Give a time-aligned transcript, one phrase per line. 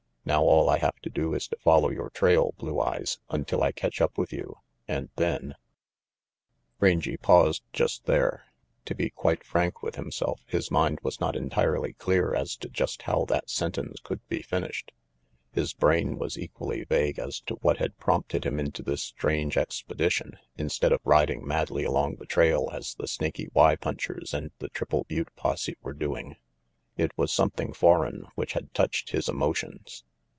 [0.23, 3.71] Now all I have to do is to follow your trail, Blue Eyes, until I
[3.71, 4.55] catch up with you,
[4.87, 5.55] and then"
[6.79, 8.45] Rangy paused just there.
[8.85, 13.01] To be quite frank with himself, his mind was not entirely clear as to just
[13.01, 14.91] how that sentence could be finished.
[15.53, 20.37] His brain was equally vague as to what had prompted him into this strange expedition
[20.55, 25.03] instead of riding madly along the trail as the Snaky Y punchers and the Triple
[25.05, 26.35] Butte posse were doing.
[26.95, 30.03] It was something foreign which had touched his emotions.